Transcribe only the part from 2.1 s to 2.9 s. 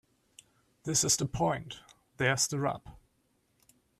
There's the rub